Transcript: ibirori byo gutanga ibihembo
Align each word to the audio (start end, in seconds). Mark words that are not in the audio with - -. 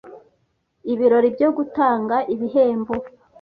ibirori 0.93 1.27
byo 1.35 1.49
gutanga 1.57 2.15
ibihembo 2.33 2.93